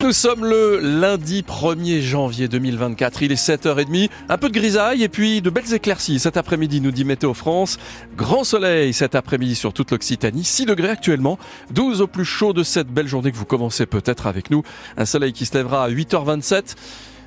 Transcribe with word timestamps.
Nous 0.00 0.12
sommes 0.12 0.44
le 0.44 0.78
lundi 0.78 1.42
1er 1.42 2.00
janvier 2.00 2.46
2024. 2.46 3.20
Il 3.22 3.32
est 3.32 3.48
7h30. 3.48 4.08
Un 4.28 4.38
peu 4.38 4.48
de 4.48 4.54
grisaille 4.54 5.02
et 5.02 5.08
puis 5.08 5.42
de 5.42 5.50
belles 5.50 5.74
éclaircies 5.74 6.20
cet 6.20 6.36
après-midi, 6.36 6.80
nous 6.80 6.92
dit 6.92 7.04
Météo 7.04 7.34
France. 7.34 7.78
Grand 8.16 8.44
soleil 8.44 8.92
cet 8.92 9.16
après-midi 9.16 9.56
sur 9.56 9.72
toute 9.72 9.90
l'Occitanie. 9.90 10.44
6 10.44 10.66
degrés 10.66 10.90
actuellement. 10.90 11.36
12 11.72 12.00
au 12.00 12.06
plus 12.06 12.24
chaud 12.24 12.52
de 12.52 12.62
cette 12.62 12.86
belle 12.86 13.08
journée 13.08 13.32
que 13.32 13.36
vous 13.36 13.44
commencez 13.44 13.86
peut-être 13.86 14.28
avec 14.28 14.52
nous. 14.52 14.62
Un 14.96 15.04
soleil 15.04 15.32
qui 15.32 15.46
se 15.46 15.54
lèvera 15.54 15.82
à 15.82 15.90
8h27. 15.90 16.76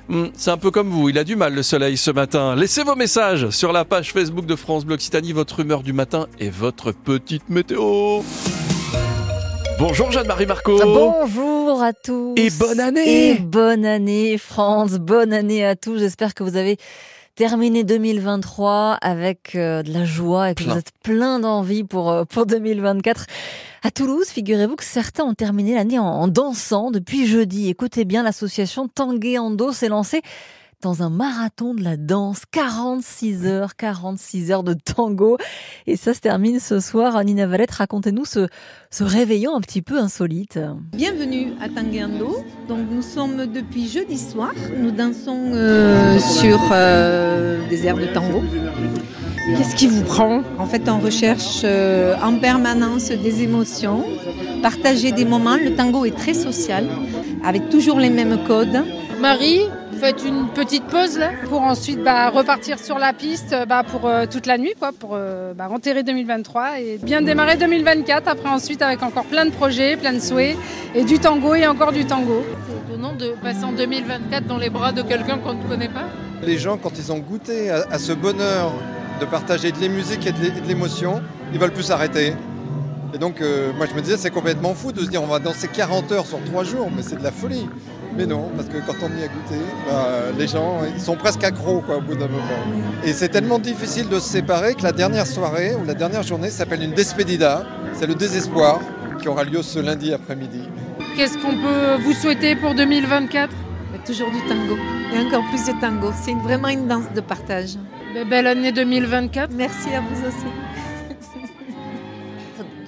Hmm, 0.08 0.28
c'est 0.32 0.50
un 0.50 0.56
peu 0.56 0.70
comme 0.70 0.88
vous, 0.88 1.10
il 1.10 1.18
a 1.18 1.24
du 1.24 1.36
mal 1.36 1.54
le 1.54 1.62
soleil 1.62 1.98
ce 1.98 2.10
matin. 2.10 2.56
Laissez 2.56 2.84
vos 2.84 2.96
messages 2.96 3.50
sur 3.50 3.74
la 3.74 3.84
page 3.84 4.14
Facebook 4.14 4.46
de 4.46 4.56
France 4.56 4.86
Bleu 4.86 4.94
Occitanie, 4.94 5.32
votre 5.32 5.60
humeur 5.60 5.82
du 5.82 5.92
matin 5.92 6.26
et 6.40 6.48
votre 6.48 6.92
petite 6.92 7.50
météo. 7.50 8.22
Bonjour 9.82 10.12
Jeanne-Marie 10.12 10.46
Marco. 10.46 10.78
Bonjour 10.78 11.82
à 11.82 11.92
tous. 11.92 12.34
Et 12.36 12.50
bonne 12.50 12.78
année. 12.78 13.30
Et 13.30 13.34
bonne 13.40 13.84
année 13.84 14.38
France, 14.38 14.92
bonne 14.92 15.32
année 15.32 15.64
à 15.66 15.74
tous. 15.74 15.98
J'espère 15.98 16.34
que 16.34 16.44
vous 16.44 16.56
avez 16.56 16.76
terminé 17.34 17.82
2023 17.82 18.98
avec 19.00 19.56
euh, 19.56 19.82
de 19.82 19.92
la 19.92 20.04
joie 20.04 20.52
et 20.52 20.54
que 20.54 20.62
vous 20.62 20.78
êtes 20.78 20.92
plein 21.02 21.40
d'envie 21.40 21.82
pour, 21.82 22.12
euh, 22.12 22.24
pour 22.24 22.46
2024. 22.46 23.26
À 23.82 23.90
Toulouse, 23.90 24.28
figurez-vous 24.28 24.76
que 24.76 24.84
certains 24.84 25.24
ont 25.24 25.34
terminé 25.34 25.74
l'année 25.74 25.98
en, 25.98 26.04
en, 26.04 26.28
dansant 26.28 26.92
depuis 26.92 27.26
jeudi. 27.26 27.68
Écoutez 27.68 28.04
bien, 28.04 28.22
l'association 28.22 28.86
Tanguay 28.86 29.36
Ando 29.36 29.72
s'est 29.72 29.88
lancée 29.88 30.22
dans 30.82 31.02
un 31.02 31.10
marathon 31.10 31.74
de 31.74 31.82
la 31.82 31.96
danse, 31.96 32.42
46 32.50 33.46
heures, 33.46 33.76
46 33.76 34.50
heures 34.50 34.64
de 34.64 34.74
tango. 34.74 35.38
Et 35.86 35.96
ça 35.96 36.12
se 36.12 36.20
termine 36.20 36.58
ce 36.58 36.80
soir. 36.80 37.22
Nina 37.24 37.46
Valette, 37.46 37.70
racontez-nous 37.70 38.24
ce, 38.24 38.48
ce 38.90 39.04
réveillon 39.04 39.54
un 39.56 39.60
petit 39.60 39.80
peu 39.80 39.98
insolite. 39.98 40.58
Bienvenue 40.92 41.52
à 41.60 41.68
Tanguendo. 41.68 42.36
Donc 42.68 42.80
nous 42.90 43.02
sommes 43.02 43.46
depuis 43.46 43.88
jeudi 43.88 44.18
soir. 44.18 44.52
Nous 44.76 44.90
dansons 44.90 45.52
euh, 45.54 46.18
sur 46.18 46.58
euh, 46.72 47.66
des 47.68 47.86
airs 47.86 47.96
de 47.96 48.06
tango. 48.06 48.42
Qu'est-ce 49.56 49.76
qui 49.76 49.86
vous 49.86 50.02
prend? 50.02 50.42
En 50.58 50.66
fait, 50.66 50.88
on 50.88 50.98
recherche 50.98 51.62
euh, 51.64 52.14
en 52.22 52.38
permanence 52.38 53.08
des 53.10 53.42
émotions, 53.42 54.04
partager 54.62 55.12
des 55.12 55.24
moments. 55.24 55.56
Le 55.56 55.74
tango 55.74 56.04
est 56.04 56.16
très 56.16 56.34
social, 56.34 56.86
avec 57.44 57.68
toujours 57.68 57.98
les 57.98 58.10
mêmes 58.10 58.38
codes. 58.46 58.84
Marie, 59.20 59.62
faites 60.02 60.24
une 60.24 60.48
petite 60.48 60.82
pause 60.86 61.16
là 61.16 61.30
pour 61.48 61.62
ensuite 61.62 62.02
bah, 62.02 62.28
repartir 62.28 62.80
sur 62.80 62.98
la 62.98 63.12
piste 63.12 63.54
bah, 63.68 63.84
pour 63.84 64.08
euh, 64.08 64.26
toute 64.28 64.46
la 64.46 64.58
nuit, 64.58 64.74
quoi, 64.76 64.90
pour 64.90 65.10
euh, 65.12 65.54
bah, 65.54 65.68
enterrer 65.70 66.02
2023 66.02 66.80
et 66.80 66.98
bien 67.00 67.22
démarrer 67.22 67.56
2024. 67.56 68.26
Après 68.26 68.48
ensuite 68.48 68.82
avec 68.82 69.00
encore 69.04 69.26
plein 69.26 69.44
de 69.44 69.52
projets, 69.52 69.96
plein 69.96 70.12
de 70.12 70.18
souhaits 70.18 70.56
et 70.96 71.04
du 71.04 71.20
tango 71.20 71.54
et 71.54 71.68
encore 71.68 71.92
du 71.92 72.04
tango. 72.04 72.42
C'est 72.66 72.92
étonnant 72.92 73.12
de 73.14 73.28
passer 73.40 73.62
en 73.62 73.70
2024 73.70 74.44
dans 74.48 74.58
les 74.58 74.70
bras 74.70 74.90
de 74.90 75.02
quelqu'un 75.02 75.38
qu'on 75.38 75.54
ne 75.54 75.62
connaît 75.68 75.88
pas? 75.88 76.08
Les 76.42 76.58
gens, 76.58 76.78
quand 76.78 76.98
ils 76.98 77.12
ont 77.12 77.20
goûté 77.20 77.70
à, 77.70 77.84
à 77.88 78.00
ce 78.00 78.10
bonheur 78.12 78.72
de 79.20 79.24
partager 79.26 79.70
de 79.70 79.80
la 79.80 79.86
musique 79.86 80.26
et 80.26 80.32
de 80.32 80.66
l'émotion, 80.66 81.22
ils 81.52 81.60
veulent 81.60 81.72
plus 81.72 81.84
s'arrêter. 81.84 82.32
Et 83.14 83.18
donc, 83.18 83.40
euh, 83.40 83.72
moi, 83.76 83.86
je 83.86 83.94
me 83.94 84.00
disais, 84.00 84.16
c'est 84.16 84.30
complètement 84.30 84.74
fou 84.74 84.90
de 84.90 85.00
se 85.00 85.10
dire, 85.10 85.22
on 85.22 85.26
va 85.26 85.38
danser 85.38 85.68
40 85.68 86.10
heures 86.12 86.26
sur 86.26 86.42
3 86.42 86.64
jours, 86.64 86.90
mais 86.94 87.02
c'est 87.02 87.16
de 87.16 87.22
la 87.22 87.30
folie. 87.30 87.68
Mais 88.16 88.26
non, 88.26 88.50
parce 88.56 88.68
que 88.68 88.78
quand 88.86 88.94
on 89.02 89.08
y 89.18 89.24
a 89.24 89.28
goûté, 89.28 89.60
bah, 89.86 90.08
les 90.38 90.46
gens, 90.46 90.80
ils 90.94 91.00
sont 91.00 91.16
presque 91.16 91.42
accros 91.44 91.80
quoi, 91.80 91.96
au 91.96 92.00
bout 92.00 92.14
d'un 92.14 92.28
moment. 92.28 92.42
Et 93.04 93.12
c'est 93.12 93.28
tellement 93.28 93.58
difficile 93.58 94.08
de 94.08 94.18
se 94.20 94.28
séparer 94.28 94.74
que 94.74 94.82
la 94.82 94.92
dernière 94.92 95.26
soirée 95.26 95.74
ou 95.74 95.86
la 95.86 95.94
dernière 95.94 96.22
journée 96.22 96.50
s'appelle 96.50 96.82
une 96.82 96.92
despedida. 96.92 97.64
C'est 97.94 98.06
le 98.06 98.14
désespoir 98.14 98.80
qui 99.20 99.28
aura 99.28 99.44
lieu 99.44 99.62
ce 99.62 99.78
lundi 99.78 100.12
après-midi. 100.12 100.62
Qu'est-ce 101.16 101.38
qu'on 101.38 101.56
peut 101.56 102.02
vous 102.02 102.12
souhaiter 102.12 102.56
pour 102.56 102.74
2024 102.74 103.50
Toujours 104.04 104.30
du 104.30 104.40
tango. 104.48 104.76
Et 105.14 105.18
encore 105.20 105.44
plus 105.50 105.64
de 105.72 105.80
tango. 105.80 106.12
C'est 106.22 106.34
vraiment 106.34 106.68
une 106.68 106.88
danse 106.88 107.04
de 107.14 107.20
partage. 107.20 107.76
Belle 108.28 108.48
année 108.48 108.72
2024. 108.72 109.52
Merci 109.54 109.90
à 109.94 110.00
vous 110.00 110.26
aussi 110.26 110.46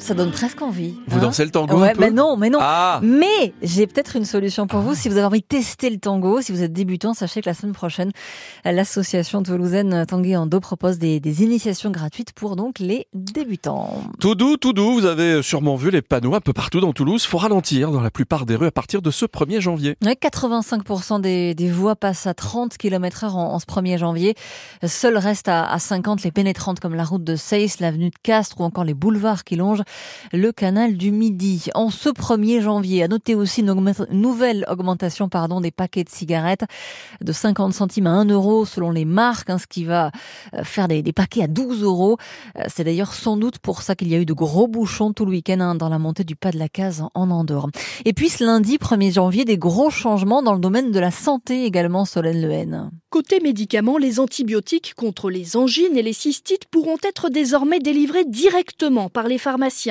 ça 0.04 0.12
donne 0.12 0.32
presque 0.32 0.60
envie. 0.60 0.94
Vous 1.06 1.18
hein 1.18 1.22
dansez 1.22 1.44
le 1.46 1.50
tango 1.50 1.80
Ouais, 1.80 1.90
un 1.90 1.94
peu 1.94 2.00
mais 2.00 2.10
non, 2.10 2.36
mais 2.36 2.50
non. 2.50 2.58
Ah. 2.60 3.00
Mais 3.02 3.54
j'ai 3.62 3.86
peut-être 3.86 4.16
une 4.16 4.26
solution 4.26 4.66
pour 4.66 4.80
vous. 4.80 4.94
Si 4.94 5.08
vous 5.08 5.16
avez 5.16 5.24
envie 5.24 5.40
de 5.40 5.46
tester 5.46 5.88
le 5.88 5.96
tango, 5.96 6.42
si 6.42 6.52
vous 6.52 6.62
êtes 6.62 6.74
débutant, 6.74 7.14
sachez 7.14 7.40
que 7.40 7.48
la 7.48 7.54
semaine 7.54 7.72
prochaine, 7.72 8.12
l'association 8.66 9.42
toulousaine 9.42 10.04
Tanguay 10.06 10.36
Ando 10.36 10.60
propose 10.60 10.98
des, 10.98 11.20
des, 11.20 11.42
initiations 11.42 11.90
gratuites 11.90 12.32
pour 12.32 12.54
donc 12.54 12.80
les 12.80 13.06
débutants. 13.14 14.02
Tout 14.20 14.34
doux, 14.34 14.58
tout 14.58 14.74
doux. 14.74 14.92
Vous 14.92 15.06
avez 15.06 15.42
sûrement 15.42 15.76
vu 15.76 15.90
les 15.90 16.02
panneaux 16.02 16.34
un 16.34 16.40
peu 16.40 16.52
partout 16.52 16.80
dans 16.80 16.92
Toulouse. 16.92 17.24
Faut 17.24 17.38
ralentir 17.38 17.90
dans 17.90 18.02
la 18.02 18.10
plupart 18.10 18.44
des 18.44 18.56
rues 18.56 18.66
à 18.66 18.72
partir 18.72 19.00
de 19.00 19.10
ce 19.10 19.24
1er 19.24 19.60
janvier. 19.60 19.96
Ouais, 20.04 20.18
85% 20.20 21.22
des, 21.22 21.54
des 21.54 21.70
voies 21.70 21.96
passent 21.96 22.26
à 22.26 22.34
30 22.34 22.76
km 22.76 23.24
heure 23.24 23.36
en, 23.36 23.54
en, 23.54 23.58
ce 23.58 23.64
1er 23.64 23.96
janvier. 23.96 24.34
Seul 24.86 25.16
reste 25.16 25.48
à, 25.48 25.64
à 25.64 25.78
50 25.78 26.24
les 26.24 26.30
pénétrantes 26.30 26.78
comme 26.78 26.94
la 26.94 27.04
route 27.04 27.24
de 27.24 27.36
Seyss, 27.36 27.80
l'avenue 27.80 28.10
de 28.10 28.18
Castres 28.22 28.60
ou 28.60 28.64
encore 28.64 28.84
les 28.84 28.94
boulevards 28.94 29.44
qui 29.44 29.56
longent 29.56 29.82
le 30.32 30.52
canal 30.52 30.96
du 30.96 31.10
Midi. 31.10 31.68
En 31.74 31.90
ce 31.90 32.08
1er 32.08 32.60
janvier, 32.60 33.02
à 33.02 33.08
noter 33.08 33.34
aussi 33.34 33.60
une 33.60 33.74
nouvelle 34.10 34.64
augmentation 34.70 35.28
pardon, 35.28 35.60
des 35.60 35.70
paquets 35.70 36.04
de 36.04 36.10
cigarettes 36.10 36.64
de 37.20 37.32
50 37.32 37.72
centimes 37.72 38.06
à 38.06 38.10
1 38.10 38.26
euro 38.26 38.64
selon 38.64 38.90
les 38.90 39.04
marques, 39.04 39.50
hein, 39.50 39.58
ce 39.58 39.66
qui 39.66 39.84
va 39.84 40.10
faire 40.62 40.88
des, 40.88 41.02
paquets 41.12 41.44
à 41.44 41.46
12 41.46 41.82
euros. 41.82 42.16
C'est 42.68 42.84
d'ailleurs 42.84 43.14
sans 43.14 43.36
doute 43.36 43.58
pour 43.58 43.82
ça 43.82 43.94
qu'il 43.94 44.08
y 44.08 44.14
a 44.14 44.18
eu 44.18 44.26
de 44.26 44.32
gros 44.32 44.68
bouchons 44.68 45.12
tout 45.12 45.24
le 45.24 45.32
week-end 45.32 45.60
hein, 45.60 45.74
dans 45.74 45.88
la 45.88 45.98
montée 45.98 46.24
du 46.24 46.36
pas 46.36 46.50
de 46.50 46.58
la 46.58 46.68
case 46.68 47.04
en 47.14 47.30
Andorre. 47.30 47.68
Et 48.04 48.12
puis 48.12 48.28
ce 48.28 48.44
lundi 48.44 48.76
1er 48.76 49.12
janvier, 49.12 49.44
des 49.44 49.58
gros 49.58 49.90
changements 49.90 50.42
dans 50.42 50.52
le 50.52 50.60
domaine 50.60 50.90
de 50.90 50.98
la 50.98 51.10
santé 51.10 51.64
également, 51.64 52.04
Solène 52.04 52.46
Lehen. 52.46 52.90
Côté 53.10 53.40
médicaments, 53.40 53.98
les 53.98 54.18
antibiotiques 54.18 54.94
contre 54.96 55.30
les 55.30 55.56
angines 55.56 55.96
et 55.96 56.02
les 56.02 56.12
cystites 56.12 56.64
pourront 56.66 56.96
être 57.02 57.28
désormais 57.28 57.78
délivrés 57.78 58.24
directement 58.24 59.08
par 59.08 59.28
les 59.28 59.38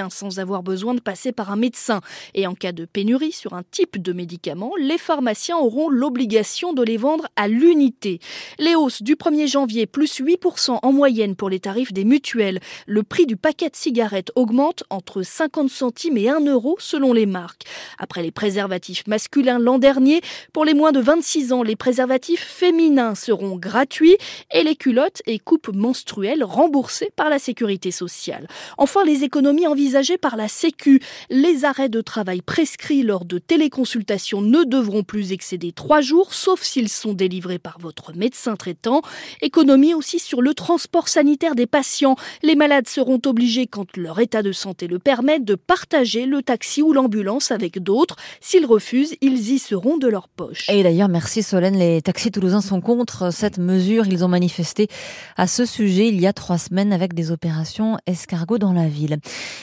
sans 0.09 0.40
avoir 0.40 0.64
besoin 0.64 0.94
de 0.94 1.00
passer 1.00 1.31
par 1.31 1.52
un 1.52 1.56
médecin. 1.56 2.02
Et 2.34 2.48
en 2.48 2.56
cas 2.56 2.72
de 2.72 2.86
pénurie 2.86 3.31
sur 3.31 3.54
un 3.54 3.64
type 3.64 4.02
de 4.02 4.14
médicament, 4.14 4.72
les 4.80 4.98
pharmaciens 4.98 5.58
auront 5.58 5.90
l'obligation 5.90 6.74
de 6.74 6.84
les 6.84 6.98
vendre 6.98 7.28
à 7.36 7.48
l'unité. 7.48 8.20
Les 8.59 8.76
hausses 8.76 9.02
du 9.02 9.16
1er 9.16 9.48
janvier, 9.48 9.86
plus 9.86 10.20
8% 10.20 10.80
en 10.81 10.92
moyenne 10.92 11.36
pour 11.36 11.50
les 11.50 11.59
tarifs 11.59 11.94
des 11.94 12.06
mutuelles. 12.06 12.59
Le 12.88 13.04
prix 13.04 13.26
du 13.26 13.38
paquet 13.38 13.70
de 13.70 13.76
cigarettes 13.76 14.31
augmente 14.36 14.84
entre 14.90 15.22
50 15.22 15.70
centimes 15.70 16.18
et 16.18 16.30
1 16.30 16.42
euro 16.48 16.75
selon 16.80 17.14
les 17.14 17.25
marques. 17.25 17.64
Après 18.00 18.24
les 18.24 18.31
préservatifs 18.31 19.08
masculins 19.08 19.60
l'an 19.60 19.80
dernier, 19.80 20.22
pour 20.52 20.66
les 20.66 20.74
moins 20.74 20.92
de 20.92 21.00
26 21.00 21.54
ans, 21.54 21.64
les 21.64 21.75
préservatifs 21.75 22.44
féminins 22.44 23.16
seront 23.16 23.58
gratuits 23.58 24.18
et 24.52 24.64
les 24.64 24.75
culottes 24.75 25.22
et 25.25 25.40
coupes 25.40 25.74
menstruelles 25.74 26.44
remboursées 26.44 27.12
par 27.16 27.30
la 27.30 27.40
sécurité 27.40 27.92
sociale. 27.92 28.48
Enfin, 28.78 29.04
les 29.04 29.24
économies 29.24 29.68
envisagées 29.68 29.83
par 30.22 30.38
la 30.38 30.48
Sécu. 30.48 31.02
Les 31.30 31.66
arrêts 31.66 31.90
de 31.90 32.02
travail 32.02 32.42
prescrits 32.42 33.04
lors 33.04 33.26
de 33.26 33.38
téléconsultations 33.38 34.42
ne 34.42 34.64
devront 34.64 35.04
plus 35.04 35.32
excéder 35.32 35.72
trois 35.72 36.02
jours, 36.02 36.34
sauf 36.34 36.62
s'ils 36.64 36.90
sont 36.90 37.14
délivrés 37.14 37.60
par 37.60 37.78
votre 37.80 38.16
médecin 38.16 38.56
traitant. 38.56 39.02
Économie 39.42 39.94
aussi 39.94 40.20
sur 40.20 40.42
le 40.42 40.54
transport 40.54 41.08
sanitaire 41.08 41.56
des 41.56 41.68
patients. 41.68 42.16
Les 42.44 42.56
malades 42.56 42.88
seront 42.88 43.20
obligés, 43.26 43.68
quand 43.68 43.98
leur 43.98 44.20
état 44.20 44.42
de 44.42 44.52
santé 44.52 44.88
le 44.88 45.00
permet, 45.00 45.40
de 45.40 45.56
partager 45.56 46.26
le 46.26 46.42
taxi 46.42 46.82
ou 46.82 46.94
l'ambulance 46.94 47.52
avec 47.52 47.82
d'autres. 47.82 48.16
S'ils 48.42 48.66
refusent, 48.66 49.16
ils 49.22 49.52
y 49.52 49.60
seront 49.60 49.98
de 49.98 50.08
leur 50.08 50.28
poche. 50.28 50.70
Et 50.70 50.82
d'ailleurs, 50.82 51.10
merci 51.10 51.44
Solène, 51.44 51.78
les 51.78 52.02
taxis 52.02 52.32
toulousains 52.32 52.62
sont 52.62 52.82
contre 52.82 53.32
cette 53.32 53.58
mesure. 53.58 54.08
Ils 54.08 54.24
ont 54.24 54.30
manifesté 54.30 54.88
à 55.36 55.48
ce 55.48 55.66
sujet 55.66 56.08
il 56.08 56.20
y 56.20 56.28
a 56.28 56.34
trois 56.34 56.58
semaines 56.58 56.94
avec 56.94 57.14
des 57.14 57.32
opérations 57.32 57.98
escargot 58.08 58.58
dans 58.58 58.74
la 58.74 58.88
ville. 58.88 59.18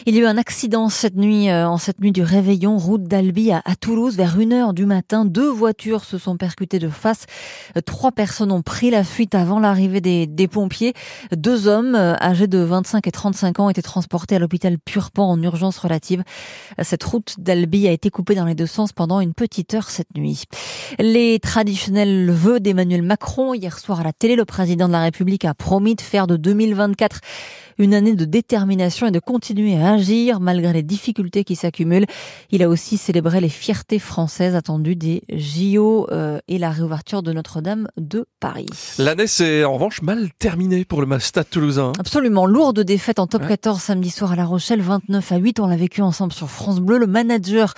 Il 0.07 0.15
y 0.15 0.19
a 0.19 0.23
eu 0.23 0.27
un 0.27 0.39
accident 0.39 0.89
cette 0.89 1.17
nuit, 1.17 1.51
euh, 1.51 1.69
en 1.69 1.77
cette 1.77 2.01
nuit 2.01 2.13
du 2.13 2.23
réveillon, 2.23 2.79
route 2.79 3.05
d'Albi 3.05 3.53
à, 3.53 3.63
Toulouse, 3.79 4.17
vers 4.17 4.39
1h 4.39 4.73
du 4.73 4.87
matin. 4.87 5.25
Deux 5.25 5.51
voitures 5.51 6.05
se 6.05 6.17
sont 6.17 6.37
percutées 6.37 6.79
de 6.79 6.89
face. 6.89 7.27
Trois 7.85 8.11
personnes 8.13 8.51
ont 8.51 8.63
pris 8.63 8.91
la 8.91 9.05
fuite 9.05 9.35
avant 9.35 9.61
l'arrivée 9.61 10.01
des, 10.01 10.27
des, 10.27 10.49
pompiers. 10.49 10.95
Deux 11.37 11.69
hommes 11.69 11.95
euh, 11.95 12.15
âgés 12.21 12.47
de 12.47 12.59
25 12.59 13.07
et 13.07 13.11
35 13.11 13.61
ans 13.61 13.69
étaient 13.69 13.83
transportés 13.83 14.37
à 14.37 14.39
l'hôpital 14.39 14.79
Purpan 14.79 15.31
en 15.31 15.43
urgence 15.43 15.79
relative. 15.79 16.23
Cette 16.81 17.05
route 17.05 17.35
d'Albi 17.39 17.87
a 17.87 17.93
été 17.93 18.11
coupée 18.11 18.35
dans 18.35 18.47
les 18.47 18.55
deux 18.55 18.67
sens 18.67 18.93
pendant 18.93 19.21
une 19.21 19.35
petite 19.35 19.75
heure 19.75 19.91
cette 19.91 20.15
nuit. 20.17 20.45
Les 20.99 21.39
traditionnels 21.41 22.31
vœux 22.31 22.61
d'Emmanuel 22.61 23.03
Macron 23.03 23.55
Hier 23.55 23.79
soir 23.79 24.01
à 24.01 24.05
la 24.05 24.13
télé, 24.13 24.37
le 24.37 24.45
président 24.45 24.87
de 24.87 24.93
la 24.93 25.03
République 25.03 25.45
a 25.45 25.55
promis 25.55 25.95
de 25.95 26.01
faire 26.01 26.27
de 26.27 26.37
2024 26.37 27.21
une 27.79 27.95
année 27.95 28.15
de 28.15 28.25
détermination 28.25 29.07
et 29.07 29.11
de 29.11 29.19
continuer 29.19 29.77
à 29.77 29.93
agir 29.93 30.41
malgré 30.41 30.73
les 30.73 30.83
difficultés 30.83 31.45
qui 31.45 31.57
s'accumulent. 31.57 32.07
Il 32.51 32.63
a 32.63 32.69
aussi 32.69 32.97
célébré 32.97 33.41
les 33.41 33.49
fiertés 33.49 33.99
françaises 33.99 34.55
attendues 34.55 34.97
des 34.97 35.23
JO 35.33 36.09
euh, 36.11 36.39
et 36.49 36.59
la 36.59 36.71
réouverture 36.71 37.23
de 37.23 37.33
Notre-Dame 37.33 37.89
de 37.97 38.27
Paris. 38.41 38.67
L'année 38.99 39.27
s'est 39.27 39.65
en 39.65 39.75
revanche 39.75 40.03
mal 40.03 40.31
terminée 40.39 40.85
pour 40.85 41.01
le 41.03 41.19
Stade 41.19 41.51
toulousain. 41.51 41.93
Absolument, 41.99 42.47
lourde 42.47 42.81
défaite 42.81 43.19
en 43.19 43.27
top 43.27 43.47
14 43.47 43.81
samedi 43.81 44.11
soir 44.11 44.33
à 44.33 44.37
La 44.37 44.45
Rochelle, 44.45 44.81
29 44.81 45.33
à 45.33 45.37
8. 45.37 45.61
On 45.61 45.67
l'a 45.67 45.77
vécu 45.77 46.03
ensemble 46.03 46.33
sur 46.33 46.49
France 46.49 46.81
Bleu. 46.81 46.99
Le 46.99 47.07
manager 47.07 47.75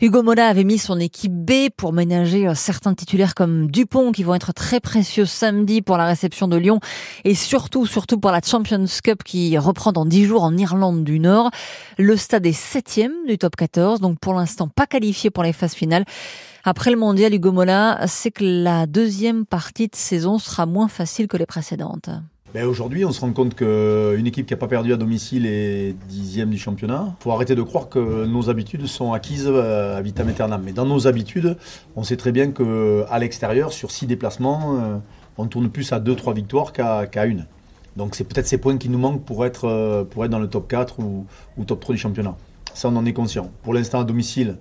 Hugo 0.00 0.22
Mola 0.22 0.48
avait 0.48 0.64
mis 0.64 0.78
son 0.78 0.98
équipe 1.00 1.32
B 1.32 1.70
pour 1.76 1.92
ménager 1.92 2.46
euh, 2.46 2.54
certains 2.54 2.94
titulaires 2.94 3.34
comme 3.34 3.70
Dupont 3.70 4.12
qui 4.12 4.22
vont 4.22 4.34
être 4.34 4.52
très 4.52 4.80
précieux 4.80 5.24
samedi 5.24 5.82
pour 5.82 5.96
la 5.96 6.06
réception 6.06 6.46
de 6.46 6.56
Lyon 6.56 6.80
et 7.24 7.34
surtout, 7.34 7.86
surtout 7.86 8.18
pour 8.18 8.30
la 8.30 8.40
Champions 8.40 8.84
Cup 9.02 9.22
qui 9.24 9.33
reprend 9.58 9.92
dans 9.92 10.04
10 10.06 10.24
jours 10.24 10.42
en 10.42 10.56
Irlande 10.56 11.04
du 11.04 11.18
Nord. 11.20 11.50
Le 11.98 12.16
stade 12.16 12.46
est 12.46 12.52
septième 12.52 13.12
du 13.26 13.38
top 13.38 13.56
14, 13.56 14.00
donc 14.00 14.18
pour 14.18 14.34
l'instant 14.34 14.68
pas 14.68 14.86
qualifié 14.86 15.30
pour 15.30 15.42
les 15.42 15.52
phases 15.52 15.74
finales. 15.74 16.04
Après 16.64 16.90
le 16.90 16.96
mondial, 16.96 17.34
Hugo 17.34 17.52
Mola 17.52 18.06
sait 18.06 18.30
que 18.30 18.44
la 18.44 18.86
deuxième 18.86 19.44
partie 19.44 19.88
de 19.88 19.96
saison 19.96 20.38
sera 20.38 20.66
moins 20.66 20.88
facile 20.88 21.28
que 21.28 21.36
les 21.36 21.46
précédentes. 21.46 22.08
Ben 22.54 22.66
Aujourd'hui, 22.66 23.04
on 23.04 23.10
se 23.10 23.20
rend 23.20 23.32
compte 23.32 23.56
qu'une 23.56 24.26
équipe 24.28 24.46
qui 24.46 24.54
n'a 24.54 24.58
pas 24.58 24.68
perdu 24.68 24.92
à 24.92 24.96
domicile 24.96 25.44
est 25.44 25.92
dixième 26.08 26.50
du 26.50 26.58
championnat. 26.58 27.16
Il 27.18 27.22
faut 27.24 27.32
arrêter 27.32 27.56
de 27.56 27.62
croire 27.62 27.88
que 27.88 28.26
nos 28.26 28.48
habitudes 28.48 28.86
sont 28.86 29.12
acquises 29.12 29.48
à 29.48 30.00
vitam 30.00 30.28
aeternam. 30.28 30.62
Mais 30.64 30.72
dans 30.72 30.86
nos 30.86 31.08
habitudes, 31.08 31.56
on 31.96 32.04
sait 32.04 32.16
très 32.16 32.30
bien 32.30 32.52
qu'à 32.52 33.18
l'extérieur, 33.18 33.72
sur 33.72 33.90
six 33.90 34.06
déplacements, 34.06 34.78
euh, 34.78 34.98
on 35.36 35.46
tourne 35.46 35.68
plus 35.68 35.92
à 35.92 35.98
deux, 35.98 36.14
trois 36.14 36.32
victoires 36.32 36.72
qu'à 36.72 37.26
une. 37.26 37.46
Donc 37.96 38.14
c'est 38.14 38.24
peut-être 38.24 38.46
ces 38.46 38.58
points 38.58 38.76
qui 38.76 38.88
nous 38.88 38.98
manquent 38.98 39.24
pour 39.24 39.46
être, 39.46 39.68
euh, 39.68 40.04
pour 40.04 40.24
être 40.24 40.30
dans 40.30 40.38
le 40.38 40.48
top 40.48 40.68
4 40.68 40.98
ou, 41.00 41.26
top 41.66 41.80
3 41.80 41.94
du 41.94 42.00
championnat. 42.00 42.36
Ça, 42.74 42.88
on 42.88 42.96
en 42.96 43.06
est 43.06 43.12
conscient. 43.12 43.50
Pour 43.62 43.72
l'instant, 43.72 44.00
à 44.00 44.04
domicile, 44.04 44.56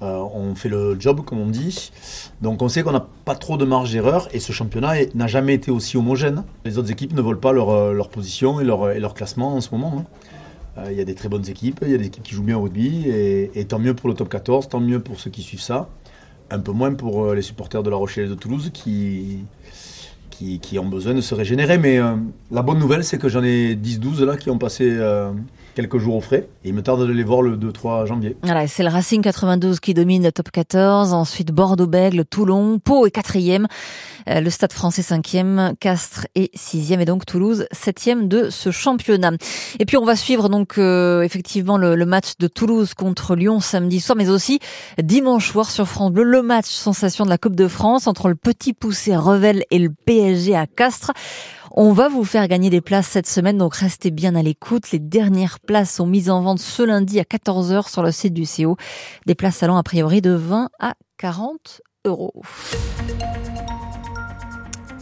euh, 0.00 0.24
on 0.34 0.54
fait 0.54 0.70
le 0.70 0.98
job, 0.98 1.22
comme 1.24 1.40
on 1.40 1.46
dit. 1.46 1.92
Donc 2.40 2.62
on 2.62 2.68
sait 2.68 2.82
qu'on 2.82 2.92
n'a 2.92 3.06
pas 3.24 3.34
trop 3.34 3.58
de 3.58 3.64
marge 3.66 3.92
d'erreur 3.92 4.28
et 4.32 4.40
ce 4.40 4.52
championnat 4.52 4.94
n'a 5.14 5.26
jamais 5.26 5.54
été 5.54 5.70
aussi 5.70 5.96
homogène. 5.98 6.44
Les 6.64 6.78
autres 6.78 6.90
équipes 6.90 7.12
ne 7.12 7.20
volent 7.20 7.38
pas 7.38 7.52
leur, 7.52 7.70
euh, 7.70 8.02
position 8.10 8.60
et 8.60 8.64
leur, 8.64 8.92
et 8.92 9.00
leur, 9.00 9.14
classement 9.14 9.54
en 9.54 9.60
ce 9.60 9.70
moment. 9.70 10.04
Hein. 10.76 10.84
Il 10.90 10.96
y 10.96 11.00
a 11.00 11.04
des 11.04 11.14
très 11.14 11.28
bonnes 11.28 11.48
équipes, 11.48 11.80
il 11.82 11.92
y 11.92 11.94
a 11.94 11.98
des 11.98 12.06
équipes 12.06 12.24
qui 12.24 12.34
jouent 12.34 12.42
bien 12.42 12.56
au 12.56 12.62
rugby 12.62 13.04
et, 13.08 13.64
tant 13.64 13.78
mieux 13.78 13.94
pour 13.94 14.08
le 14.08 14.14
top 14.16 14.28
14, 14.28 14.68
tant 14.68 14.80
mieux 14.80 14.98
pour 14.98 15.20
ceux 15.20 15.30
qui 15.30 15.42
suivent 15.42 15.60
ça. 15.60 15.88
Un 16.50 16.58
peu 16.58 16.72
moins 16.72 16.92
pour 16.94 17.32
les 17.32 17.42
supporters 17.42 17.84
de 17.84 17.90
La 17.90 17.96
Rochelle 17.96 18.24
et 18.24 18.28
de 18.28 18.34
Toulouse 18.34 18.70
qui, 18.74 19.44
qui, 20.38 20.78
ont 20.78 20.86
besoin 20.86 21.14
de 21.14 21.20
se 21.20 21.34
régénérer. 21.34 21.78
Mais 21.78 21.98
la 22.50 22.62
bonne 22.62 22.78
nouvelle, 22.78 23.04
c'est 23.04 23.18
que 23.18 23.28
j'en 23.28 23.42
ai 23.42 23.74
10-12 23.74 24.24
là 24.24 24.36
qui 24.36 24.50
ont 24.50 24.58
passé 24.58 24.98
quelques 25.74 25.98
jours 25.98 26.16
au 26.16 26.20
frais. 26.20 26.48
Il 26.64 26.74
me 26.74 26.82
tarde 26.82 27.06
de 27.06 27.12
les 27.12 27.24
voir 27.24 27.42
le 27.42 27.56
2-3 27.56 28.06
janvier. 28.06 28.36
Voilà, 28.42 28.66
c'est 28.66 28.82
le 28.82 28.88
Racing 28.88 29.22
92 29.22 29.80
qui 29.80 29.94
domine 29.94 30.22
le 30.22 30.32
top 30.32 30.50
14. 30.50 31.12
Ensuite, 31.12 31.52
Bordeaux-Bègle, 31.52 32.24
Toulon, 32.24 32.78
Pau 32.78 33.06
est 33.06 33.10
quatrième. 33.10 33.66
Euh, 34.28 34.40
le 34.40 34.50
Stade 34.50 34.72
français 34.72 35.02
cinquième, 35.02 35.74
Castres 35.80 36.26
est 36.34 36.56
sixième 36.56 37.00
et 37.00 37.04
donc 37.04 37.26
Toulouse 37.26 37.66
septième 37.72 38.28
de 38.28 38.48
ce 38.48 38.70
championnat. 38.70 39.32
Et 39.78 39.84
puis 39.84 39.96
on 39.96 40.04
va 40.04 40.16
suivre 40.16 40.48
donc 40.48 40.78
euh, 40.78 41.22
effectivement 41.22 41.76
le, 41.76 41.94
le, 41.94 42.06
match 42.06 42.38
de 42.38 42.46
Toulouse 42.46 42.94
contre 42.94 43.34
Lyon 43.36 43.60
samedi 43.60 44.00
soir, 44.00 44.16
mais 44.16 44.30
aussi 44.30 44.60
dimanche 45.02 45.50
soir 45.50 45.70
sur 45.70 45.86
France 45.86 46.12
Bleu, 46.12 46.22
le 46.22 46.42
match 46.42 46.66
sensation 46.66 47.24
de 47.24 47.30
la 47.30 47.38
Coupe 47.38 47.56
de 47.56 47.68
France 47.68 48.06
entre 48.06 48.28
le 48.28 48.34
Petit 48.34 48.72
Poussé 48.72 49.14
Revel 49.14 49.64
et 49.70 49.78
le 49.78 49.90
PSG 49.90 50.54
à 50.54 50.66
Castres. 50.66 51.12
On 51.76 51.92
va 51.92 52.08
vous 52.08 52.22
faire 52.22 52.46
gagner 52.46 52.70
des 52.70 52.80
places 52.80 53.08
cette 53.08 53.26
semaine, 53.26 53.58
donc 53.58 53.74
restez 53.74 54.12
bien 54.12 54.36
à 54.36 54.42
l'écoute. 54.42 54.92
Les 54.92 55.00
dernières 55.00 55.58
places 55.58 55.94
sont 55.94 56.06
mises 56.06 56.30
en 56.30 56.40
vente 56.40 56.60
ce 56.60 56.84
lundi 56.84 57.18
à 57.18 57.24
14h 57.24 57.90
sur 57.90 58.04
le 58.04 58.12
site 58.12 58.32
du 58.32 58.44
CO. 58.44 58.76
Des 59.26 59.34
places 59.34 59.60
allant 59.64 59.76
a 59.76 59.82
priori 59.82 60.20
de 60.20 60.30
20 60.30 60.68
à 60.78 60.94
40 61.18 61.80
euros. 62.04 62.32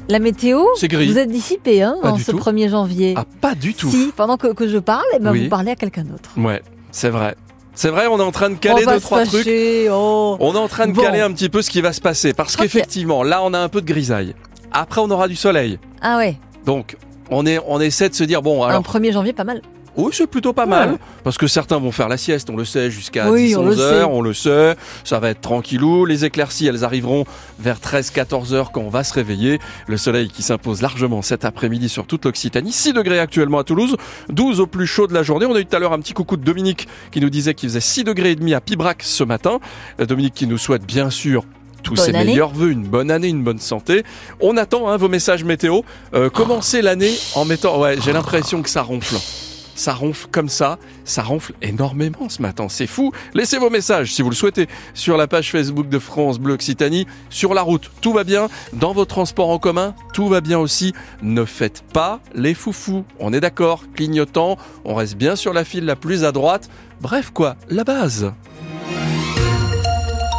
La 0.08 0.19
météo, 0.19 0.64
vous 0.80 1.19
êtes 1.19 1.28
dissipé 1.28 1.82
hein, 1.82 1.94
en 2.02 2.16
ce 2.16 2.32
1er 2.32 2.70
janvier. 2.70 3.12
Ah, 3.19 3.26
pas 3.42 3.54
du 3.54 3.74
tout. 3.74 3.90
Si, 3.90 4.10
pendant 4.16 4.38
que, 4.38 4.66
je 4.66 4.78
parle, 4.78 5.04
eh 5.14 5.19
ben, 5.19 5.34
vous 5.34 5.50
parlez 5.50 5.72
à 5.72 5.76
quelqu'un 5.76 6.04
d'autre. 6.04 6.30
Ouais, 6.38 6.62
c'est 6.90 7.10
vrai. 7.10 7.36
C'est 7.74 7.90
vrai, 7.90 8.06
on 8.06 8.19
est 8.19 8.22
en 8.22 8.32
train 8.32 8.48
de 8.48 8.54
caler 8.54 8.86
deux, 8.86 8.98
trois 8.98 9.26
trucs. 9.26 9.46
Oh. 9.90 10.38
On 10.40 10.54
est 10.54 10.58
en 10.58 10.69
train 10.69 10.86
de 10.86 10.98
caler 10.98 11.20
un 11.20 11.32
petit 11.32 11.50
peu 11.50 11.60
ce 11.60 11.69
qui 11.69 11.82
va 11.82 11.92
se 11.92 12.00
passer. 12.00 12.32
Parce 12.32 12.56
qu'effectivement, 12.56 13.22
là, 13.22 13.42
on 13.44 13.52
a 13.52 13.58
un 13.58 13.69
peu 13.69 13.82
de 13.82 13.86
grisaille. 13.86 14.34
Après, 14.70 15.02
on 15.02 15.10
aura 15.10 15.28
du 15.28 15.36
soleil. 15.36 15.78
Ah 16.00 16.16
ouais. 16.16 16.38
Donc, 16.66 16.96
on, 17.30 17.46
est, 17.46 17.58
on 17.66 17.80
essaie 17.80 18.08
de 18.08 18.14
se 18.14 18.24
dire, 18.24 18.42
bon, 18.42 18.62
alors. 18.62 18.78
Un 18.78 18.98
1er 18.98 19.12
janvier, 19.12 19.32
pas 19.32 19.44
mal. 19.44 19.62
Oui, 19.96 20.10
c'est 20.14 20.26
plutôt 20.26 20.54
pas 20.54 20.64
mal. 20.64 20.98
Parce 21.22 21.36
que 21.36 21.46
certains 21.46 21.78
vont 21.78 21.92
faire 21.92 22.08
la 22.08 22.16
sieste, 22.16 22.48
on 22.48 22.56
le 22.56 22.64
sait, 22.64 22.90
jusqu'à 22.90 23.30
10, 23.30 23.56
11 23.56 23.80
heures, 23.80 24.10
on 24.10 24.22
le 24.22 24.32
sait. 24.32 24.74
Ça 25.04 25.18
va 25.18 25.28
être 25.28 25.42
tranquillou. 25.42 26.06
Les 26.06 26.24
éclaircies, 26.24 26.66
elles 26.66 26.82
arriveront 26.82 27.24
vers 27.58 27.78
13, 27.78 28.10
14 28.10 28.54
heures 28.54 28.72
quand 28.72 28.80
on 28.80 28.88
va 28.88 29.04
se 29.04 29.12
réveiller. 29.12 29.58
Le 29.86 29.98
soleil 29.98 30.28
qui 30.28 30.42
s'impose 30.42 30.80
largement 30.80 31.20
cet 31.20 31.44
après-midi 31.44 31.90
sur 31.90 32.06
toute 32.06 32.24
l'Occitanie. 32.24 32.72
6 32.72 32.94
degrés 32.94 33.18
actuellement 33.18 33.58
à 33.58 33.64
Toulouse, 33.64 33.96
12 34.30 34.60
au 34.60 34.66
plus 34.66 34.86
chaud 34.86 35.06
de 35.06 35.14
la 35.14 35.22
journée. 35.22 35.44
On 35.44 35.54
a 35.54 35.60
eu 35.60 35.66
tout 35.66 35.76
à 35.76 35.78
l'heure 35.78 35.92
un 35.92 36.00
petit 36.00 36.14
coucou 36.14 36.38
de 36.38 36.44
Dominique 36.44 36.88
qui 37.10 37.20
nous 37.20 37.30
disait 37.30 37.52
qu'il 37.52 37.68
faisait 37.68 37.80
6 37.80 38.04
degrés 38.04 38.30
et 38.30 38.36
demi 38.36 38.54
à 38.54 38.62
Pibrac 38.62 39.02
ce 39.02 39.24
matin. 39.24 39.60
Euh, 40.00 40.06
Dominique 40.06 40.34
qui 40.34 40.46
nous 40.46 40.58
souhaite 40.58 40.86
bien 40.86 41.10
sûr 41.10 41.44
tous 41.82 41.96
ses 41.96 42.12
meilleurs 42.12 42.52
voeux, 42.52 42.70
une 42.70 42.84
bonne 42.84 43.11
année, 43.11 43.29
une 43.29 43.43
bonne 43.43 43.58
santé. 43.58 44.05
On 44.40 44.56
attend 44.56 44.88
hein, 44.88 44.96
vos 44.96 45.08
messages 45.08 45.44
météo. 45.44 45.81
Euh, 46.14 46.31
commencez 46.31 46.82
l'année 46.82 47.14
en 47.34 47.44
mettant... 47.44 47.81
Ouais, 47.81 47.96
j'ai 48.02 48.12
l'impression 48.12 48.62
que 48.62 48.70
ça 48.70 48.82
ronfle. 48.82 49.17
Ça 49.75 49.94
ronfle 49.94 50.29
comme 50.31 50.49
ça, 50.49 50.79
ça 51.05 51.23
ronfle 51.23 51.55
énormément 51.62 52.29
ce 52.29 52.43
matin, 52.43 52.67
c'est 52.69 52.87
fou. 52.87 53.11
Laissez 53.34 53.58
vos 53.58 53.70
messages 53.70 54.12
si 54.12 54.23
vous 54.23 54.29
le 54.29 54.37
souhaitez 54.37 54.69
sur 54.93 55.17
la 55.17 55.26
page 55.26 55.50
Facebook 55.50 55.88
de 55.88 55.99
France 55.99 56.38
Bleu 56.38 56.55
Occitanie. 56.55 57.06
Sur 57.31 57.55
la 57.55 57.62
route, 57.62 57.90
tout 58.00 58.12
va 58.12 58.25
bien. 58.25 58.49
Dans 58.75 58.93
vos 58.93 59.06
transports 59.06 59.49
en 59.49 59.58
commun, 59.58 59.94
tout 60.12 60.29
va 60.29 60.40
bien 60.40 60.58
aussi. 60.58 60.93
Ne 61.23 61.44
faites 61.44 61.82
pas 61.93 62.20
les 62.34 62.55
foufous. 62.55 63.05
On 63.19 63.32
est 63.32 63.40
d'accord, 63.40 63.84
clignotant, 63.94 64.58
on 64.84 64.94
reste 64.94 65.17
bien 65.17 65.37
sur 65.37 65.52
la 65.52 65.64
file 65.64 65.87
la 65.87 65.96
plus 65.96 66.25
à 66.25 66.32
droite. 66.32 66.69
Bref 67.00 67.31
quoi, 67.32 67.56
la 67.69 67.84
base. 67.84 68.32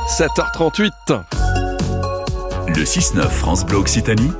7h38. 0.07 0.91
Le 2.75 2.83
6-9 2.83 3.29
France 3.29 3.65
Bleu 3.65 3.77
Occitanie. 3.77 4.31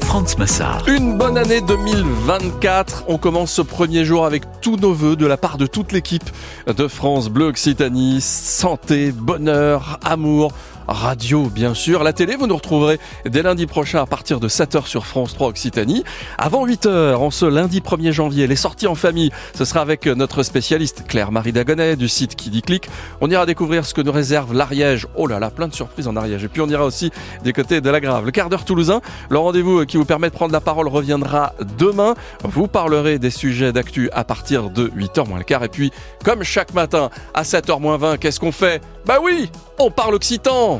France 0.00 0.36
Massard. 0.36 0.88
Une 0.88 1.16
bonne 1.16 1.38
année 1.38 1.60
2024. 1.60 3.04
On 3.06 3.18
commence 3.18 3.52
ce 3.52 3.62
premier 3.62 4.04
jour 4.04 4.26
avec 4.26 4.42
tous 4.60 4.76
nos 4.76 4.92
voeux 4.92 5.14
de 5.14 5.26
la 5.26 5.36
part 5.36 5.58
de 5.58 5.66
toute 5.66 5.92
l'équipe 5.92 6.28
de 6.66 6.88
France 6.88 7.28
Bleu 7.28 7.46
Occitanie. 7.46 8.20
Santé, 8.20 9.12
bonheur, 9.12 10.00
amour, 10.04 10.52
radio, 10.88 11.48
bien 11.48 11.74
sûr. 11.74 12.02
La 12.02 12.12
télé, 12.12 12.36
vous 12.36 12.46
nous 12.46 12.56
retrouverez 12.56 12.98
dès 13.24 13.42
lundi 13.42 13.66
prochain 13.66 14.00
à 14.02 14.06
partir 14.06 14.40
de 14.40 14.48
7h 14.48 14.86
sur 14.86 15.06
France 15.06 15.34
3 15.34 15.48
Occitanie. 15.48 16.04
Avant 16.38 16.66
8h, 16.66 17.14
en 17.14 17.30
ce 17.30 17.46
lundi 17.46 17.80
1er 17.80 18.12
janvier, 18.12 18.46
les 18.46 18.56
sorties 18.56 18.86
en 18.86 18.94
famille, 18.94 19.30
ce 19.54 19.64
sera 19.64 19.80
avec 19.80 20.06
notre 20.06 20.42
spécialiste 20.42 21.04
Claire-Marie 21.06 21.52
Dagonet 21.52 21.96
du 21.96 22.08
site 22.08 22.36
Qui 22.36 22.50
dit 22.50 22.62
clic. 22.62 22.88
On 23.20 23.30
ira 23.30 23.46
découvrir 23.46 23.86
ce 23.86 23.94
que 23.94 24.00
nous 24.00 24.12
réserve 24.12 24.54
l'Ariège. 24.54 25.06
Oh 25.14 25.26
là 25.26 25.38
là, 25.38 25.50
plein 25.50 25.68
de 25.68 25.74
surprises 25.74 26.08
en 26.08 26.16
Ariège. 26.16 26.44
Et 26.44 26.48
puis 26.48 26.60
on 26.60 26.68
ira 26.68 26.84
aussi 26.84 27.10
des 27.44 27.52
côtés 27.52 27.80
de 27.80 27.90
la 27.90 28.00
Grave. 28.00 28.24
Le 28.24 28.30
quart 28.30 28.48
d'heure 28.48 28.64
toulousain, 28.64 29.00
le 29.30 29.38
rendez-vous 29.38 29.86
qui 29.86 29.96
vous 29.96 30.04
permet 30.04 30.28
de 30.28 30.34
prendre 30.34 30.52
la 30.52 30.60
parole 30.60 30.88
reviendra 30.88 31.54
demain. 31.78 32.14
Vous 32.44 32.66
parlerez 32.66 33.18
des 33.18 33.30
sujets 33.30 33.72
d'actu 33.72 34.10
à 34.12 34.24
partir 34.24 34.70
de 34.70 34.88
8h 34.88 35.28
moins 35.28 35.38
le 35.38 35.44
quart. 35.44 35.64
Et 35.64 35.68
puis, 35.68 35.92
comme 36.24 36.42
chaque 36.42 36.74
matin, 36.74 37.10
à 37.34 37.42
7h 37.42 37.80
moins 37.80 37.96
20, 37.96 38.16
qu'est-ce 38.18 38.40
qu'on 38.40 38.52
fait? 38.52 38.82
Bah 39.06 39.18
oui, 39.22 39.50
on 39.78 39.90
parle 39.90 40.14
occitan 40.14 40.71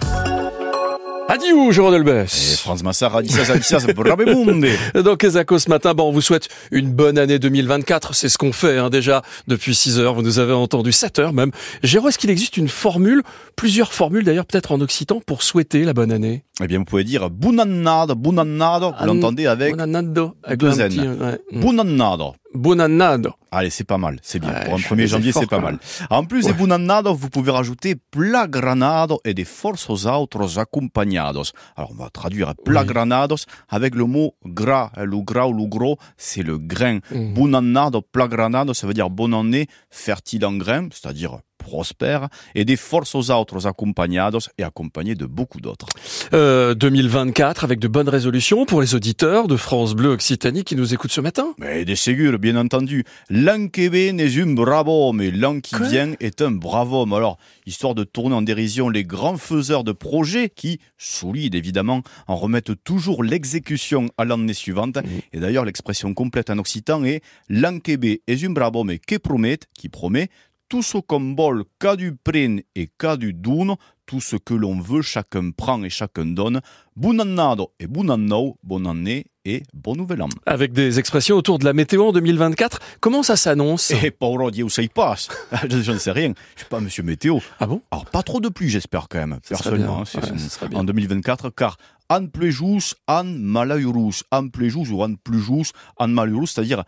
Adieu, 1.28 1.70
Jérôme 1.70 1.92
Delbès. 1.92 2.52
Et 2.52 2.56
Franz 2.58 2.82
Massard, 2.84 3.16
Adissas, 3.16 3.50
Adissas, 3.50 3.86
Brabemunde. 3.94 4.66
Donc, 5.02 5.24
Ezako, 5.24 5.58
ce 5.58 5.70
matin, 5.70 5.94
bon, 5.94 6.08
on 6.08 6.12
vous 6.12 6.20
souhaite 6.20 6.48
une 6.70 6.92
bonne 6.92 7.16
année 7.16 7.38
2024. 7.38 8.14
C'est 8.14 8.28
ce 8.28 8.36
qu'on 8.36 8.52
fait, 8.52 8.76
hein, 8.76 8.90
déjà, 8.90 9.22
depuis 9.48 9.74
6 9.74 9.98
heures. 9.98 10.14
Vous 10.14 10.20
nous 10.20 10.40
avez 10.40 10.52
entendu 10.52 10.92
7 10.92 11.18
heures 11.20 11.32
même. 11.32 11.50
Jérôme, 11.82 12.10
est-ce 12.10 12.18
qu'il 12.18 12.28
existe 12.28 12.58
une 12.58 12.68
formule, 12.68 13.22
plusieurs 13.56 13.94
formules 13.94 14.24
d'ailleurs, 14.24 14.44
peut-être 14.44 14.72
en 14.72 14.80
occitan, 14.82 15.22
pour 15.24 15.42
souhaiter 15.42 15.84
la 15.84 15.94
bonne 15.94 16.12
année? 16.12 16.44
Eh 16.62 16.66
bien, 16.66 16.78
vous 16.78 16.84
pouvez 16.84 17.04
dire 17.04 17.30
bunannado, 17.30 18.14
bunannado. 18.14 18.92
Vous 19.00 19.06
l'entendez 19.06 19.46
avec 19.46 19.72
bunannado, 19.72 20.34
avec 20.44 20.58
deux 20.58 20.80
N. 20.80 21.16
Ouais. 21.18 21.38
Bunannado. 21.58 22.34
Bunannado. 22.54 23.34
Allez, 23.50 23.70
c'est 23.70 23.84
pas 23.84 23.98
mal, 23.98 24.18
c'est 24.22 24.38
bien. 24.38 24.52
Pour 24.64 24.74
un 24.74 24.78
1er 24.78 25.06
janvier, 25.06 25.32
c'est 25.32 25.48
pas 25.48 25.58
mal. 25.58 25.78
En 26.10 26.24
plus 26.24 26.46
ouais. 26.46 26.52
des 26.52 26.58
bunannado, 26.58 27.14
vous 27.14 27.28
pouvez 27.28 27.50
rajouter 27.50 27.96
plagranado 27.96 29.20
et 29.24 29.34
des 29.34 29.44
forços 29.44 30.06
autres 30.06 30.58
accompagnados. 30.58 31.52
Alors, 31.76 31.90
on 31.92 32.02
va 32.02 32.10
traduire 32.10 32.54
plagranados 32.64 33.44
avec 33.68 33.94
le 33.94 34.04
mot 34.04 34.34
gras. 34.44 34.90
Le 34.96 35.20
gras 35.20 35.46
ou 35.48 35.52
le 35.52 35.66
gros, 35.66 35.98
c'est 36.16 36.42
le 36.42 36.58
grain. 36.58 37.00
Mmh. 37.10 37.34
Bunannado, 37.34 38.00
plagranado, 38.00 38.74
ça 38.74 38.86
veut 38.86 38.94
dire 38.94 39.10
bonne 39.10 39.34
année, 39.34 39.66
fertile 39.90 40.46
en 40.46 40.54
grains, 40.54 40.88
c'est-à-dire 40.90 41.38
prospère 41.62 42.28
et 42.54 42.64
des 42.64 42.76
forces 42.76 43.14
autres 43.14 43.66
accompagnados 43.66 44.50
et 44.58 44.62
accompagnés 44.62 45.14
de 45.14 45.26
beaucoup 45.26 45.60
d'autres. 45.60 45.86
Euh, 46.34 46.74
2024 46.74 47.64
avec 47.64 47.78
de 47.78 47.88
bonnes 47.88 48.08
résolutions 48.08 48.66
pour 48.66 48.80
les 48.80 48.94
auditeurs 48.94 49.48
de 49.48 49.56
France 49.56 49.94
Bleu 49.94 50.10
Occitanie 50.10 50.64
qui 50.64 50.76
nous 50.76 50.92
écoutent 50.92 51.12
ce 51.12 51.20
matin. 51.20 51.54
Mais 51.58 51.84
des 51.84 51.96
ségur, 51.96 52.38
bien 52.38 52.56
entendu. 52.56 53.04
L'an 53.30 53.68
n'est 54.12 54.40
un 54.40 54.46
bravo, 54.52 55.12
mais 55.12 55.30
l'an 55.30 55.60
qui 55.60 55.76
vient 55.90 56.12
est 56.20 56.42
un 56.42 56.50
bravo. 56.50 57.02
Alors, 57.14 57.38
histoire 57.66 57.94
de 57.94 58.04
tourner 58.04 58.34
en 58.34 58.42
dérision 58.42 58.88
les 58.88 59.04
grands 59.04 59.36
faiseurs 59.36 59.84
de 59.84 59.92
projets 59.92 60.48
qui, 60.48 60.80
solides 60.98 61.54
évidemment, 61.54 62.02
en 62.26 62.36
remettent 62.36 62.82
toujours 62.84 63.22
l'exécution 63.22 64.08
à 64.18 64.24
l'année 64.24 64.54
suivante. 64.54 64.98
Et 65.32 65.40
d'ailleurs, 65.40 65.64
l'expression 65.64 66.12
complète 66.14 66.50
en 66.50 66.58
occitan 66.58 67.04
est 67.04 67.22
l'an 67.48 67.78
est 67.86 68.44
un 68.44 68.50
bravo, 68.50 68.84
mais 68.84 68.98
qui 68.98 69.18
promet, 69.18 69.58
qui 69.74 69.88
promet 69.88 70.28
tout 70.72 70.80
ce 70.82 70.96
qu'on 70.96 71.34
vole, 71.34 71.64
qu'a 71.78 71.96
du 71.96 72.14
pren 72.16 72.62
et 72.74 72.88
qu'a 72.96 73.18
du 73.18 73.34
doun, 73.34 73.76
tout 74.06 74.22
ce 74.22 74.36
que 74.36 74.54
l'on 74.54 74.80
veut, 74.80 75.02
chacun 75.02 75.50
prend 75.50 75.84
et 75.84 75.90
chacun 75.90 76.24
donne. 76.24 76.62
Bon 76.96 77.20
annado 77.20 77.72
et 77.78 77.86
bon 77.86 78.08
anno, 78.08 78.56
bonne 78.62 78.86
année 78.86 79.26
et 79.44 79.64
bon 79.74 79.96
nouvel 79.96 80.22
an. 80.22 80.30
Avec 80.46 80.72
des 80.72 80.98
expressions 80.98 81.36
autour 81.36 81.58
de 81.58 81.66
la 81.66 81.74
météo 81.74 82.06
en 82.06 82.12
2024, 82.12 82.80
comment 83.00 83.22
ça 83.22 83.36
s'annonce? 83.36 83.90
Eh, 84.02 84.10
pauvre 84.10 84.50
Dieu, 84.50 84.66
ça 84.70 84.80
y 84.80 84.88
passe 84.88 85.28
Je 85.68 85.92
ne 85.92 85.98
sais 85.98 86.10
rien, 86.10 86.32
je 86.54 86.60
suis 86.60 86.68
pas 86.70 86.80
monsieur 86.80 87.02
météo. 87.02 87.36
Ah 87.60 87.66
bon? 87.66 87.82
Alors, 87.90 88.06
pas 88.06 88.22
trop 88.22 88.40
de 88.40 88.48
pluie, 88.48 88.70
j'espère 88.70 89.08
quand 89.10 89.18
même, 89.18 89.40
Ça 89.42 89.56
personnellement, 89.56 90.04
bien. 90.04 90.20
hein, 90.22 90.32
Ouais, 90.32 90.38
ça 90.38 90.66
en 90.72 90.84
2024, 90.84 91.50
car 91.50 91.76
an 92.08 92.28
plejus, 92.28 92.94
an 93.08 93.24
malaurus, 93.24 94.24
an 94.30 94.48
plejus 94.48 94.90
ou 94.90 95.02
an 95.02 95.16
plujus, 95.22 95.72
an 95.98 96.08
malaurus, 96.08 96.52
c'est-à-dire 96.52 96.84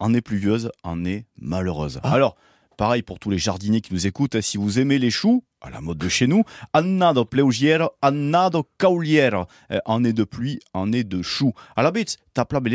année 0.00 0.20
pluvieuse, 0.20 0.70
année 0.84 1.24
malheureuse. 1.40 1.98
Ah. 2.02 2.12
Alors, 2.12 2.36
pareil 2.76 3.02
pour 3.02 3.18
tous 3.18 3.30
les 3.30 3.38
jardiniers 3.38 3.80
qui 3.80 3.92
nous 3.94 4.06
écoutent, 4.06 4.40
si 4.40 4.56
vous 4.56 4.78
aimez 4.78 4.98
les 4.98 5.10
choux, 5.10 5.44
à 5.62 5.70
la 5.70 5.80
mode 5.80 5.98
de 5.98 6.08
chez 6.08 6.26
nous, 6.26 6.42
annado 6.72 7.24
pleugière, 7.24 7.88
annado 8.02 8.66
caulière, 8.78 9.46
euh, 9.70 9.78
année 9.86 10.12
de 10.12 10.24
pluie, 10.24 10.58
année 10.74 11.04
de 11.04 11.22
choux. 11.22 11.52
À 11.76 11.82
la 11.82 11.90
bête, 11.90 12.18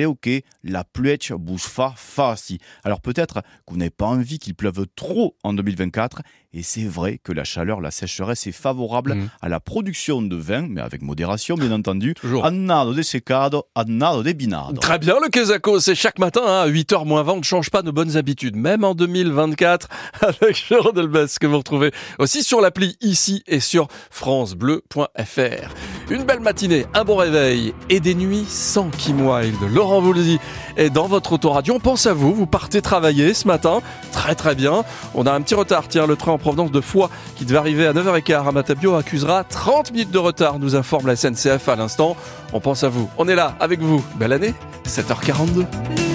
ok, 0.05 0.29
la 0.63 0.83
pluette 0.83 1.31
bousfa 1.33 1.93
fasti. 1.95 2.59
Alors 2.83 3.01
peut-être 3.01 3.41
que 3.41 3.71
vous 3.71 3.77
n'avez 3.77 3.89
pas 3.89 4.05
envie 4.05 4.39
qu'il 4.39 4.53
pleuve 4.55 4.85
trop 4.95 5.35
en 5.43 5.53
2024, 5.53 6.21
et 6.53 6.63
c'est 6.63 6.85
vrai 6.85 7.19
que 7.23 7.31
la 7.33 7.43
chaleur, 7.43 7.81
la 7.81 7.91
sécheresse 7.91 8.47
est 8.47 8.51
favorable 8.51 9.15
Mhm. 9.15 9.29
à 9.41 9.49
la 9.49 9.59
production 9.59 10.21
de 10.21 10.35
vin, 10.35 10.67
mais 10.69 10.81
avec 10.81 11.01
modération 11.01 11.55
bien 11.55 11.71
entendu. 11.71 12.13
Toujours. 12.13 12.45
Annado 12.45 12.93
de 12.93 13.01
secado, 13.01 13.65
annado 13.75 14.23
de 14.23 14.31
binado. 14.31 14.77
Très 14.79 14.97
bien, 14.99 15.15
le 15.21 15.29
Quesaco, 15.29 15.79
c'est 15.79 15.95
chaque 15.95 16.19
matin 16.19 16.41
hein, 16.45 16.61
à 16.61 16.67
8h 16.67 17.03
moins 17.05 17.23
20. 17.23 17.33
On 17.33 17.37
ne 17.37 17.43
change 17.43 17.69
pas 17.69 17.81
nos 17.81 17.91
bonnes 17.91 18.15
habitudes, 18.15 18.55
même 18.55 18.83
en 18.83 18.93
2024, 18.95 19.87
avec 20.21 20.55
Jean 20.69 20.91
Delbès, 20.91 21.37
que 21.39 21.47
vous 21.47 21.57
retrouvez 21.57 21.91
aussi 22.19 22.43
sur 22.43 22.61
ici 23.01 23.43
et 23.47 23.59
sur 23.59 23.87
FranceBleu.fr. 24.11 25.73
Une 26.09 26.23
belle 26.23 26.39
matinée, 26.39 26.85
un 26.93 27.03
bon 27.03 27.17
réveil 27.17 27.73
et 27.89 27.99
des 27.99 28.15
nuits 28.15 28.45
sans 28.47 28.89
Kim 28.89 29.27
Wilde. 29.27 29.57
Laurent 29.73 30.01
Voulzy 30.01 30.39
est 30.77 30.89
dans 30.89 31.07
votre 31.07 31.33
autoradio. 31.33 31.73
On 31.75 31.79
pense 31.79 32.05
à 32.05 32.13
vous, 32.13 32.33
vous 32.33 32.45
partez 32.45 32.81
travailler 32.81 33.33
ce 33.33 33.47
matin. 33.47 33.81
Très 34.11 34.35
très 34.35 34.55
bien. 34.55 34.83
On 35.15 35.25
a 35.25 35.33
un 35.33 35.41
petit 35.41 35.55
retard. 35.55 35.87
Tiens, 35.87 36.07
le 36.07 36.15
train 36.15 36.31
en 36.31 36.37
provenance 36.37 36.71
de 36.71 36.81
Foix 36.81 37.09
qui 37.35 37.45
devait 37.45 37.57
arriver 37.57 37.87
à 37.87 37.93
9h15 37.93 38.47
à 38.47 38.51
Matabio 38.51 38.95
accusera 38.95 39.43
30 39.43 39.91
minutes 39.91 40.11
de 40.11 40.19
retard, 40.19 40.59
nous 40.59 40.75
informe 40.75 41.07
la 41.07 41.15
SNCF 41.15 41.67
à 41.67 41.75
l'instant. 41.75 42.15
On 42.53 42.59
pense 42.59 42.83
à 42.83 42.89
vous. 42.89 43.09
On 43.17 43.27
est 43.27 43.35
là 43.35 43.55
avec 43.59 43.81
vous. 43.81 44.03
Belle 44.15 44.33
année, 44.33 44.53
7h42. 44.87 45.59
Le 45.59 46.06